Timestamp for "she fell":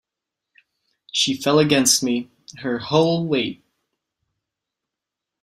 1.11-1.59